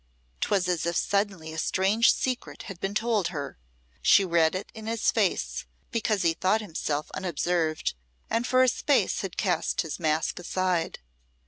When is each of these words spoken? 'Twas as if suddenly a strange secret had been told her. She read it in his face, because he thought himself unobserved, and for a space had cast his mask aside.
'Twas 0.39 0.67
as 0.67 0.87
if 0.87 0.97
suddenly 0.97 1.53
a 1.53 1.59
strange 1.59 2.11
secret 2.11 2.63
had 2.63 2.79
been 2.79 2.95
told 2.95 3.27
her. 3.27 3.59
She 4.01 4.25
read 4.25 4.55
it 4.55 4.71
in 4.73 4.87
his 4.87 5.11
face, 5.11 5.65
because 5.91 6.23
he 6.23 6.33
thought 6.33 6.59
himself 6.59 7.11
unobserved, 7.13 7.93
and 8.27 8.47
for 8.47 8.63
a 8.63 8.67
space 8.67 9.21
had 9.21 9.37
cast 9.37 9.81
his 9.81 9.99
mask 9.99 10.39
aside. 10.39 10.97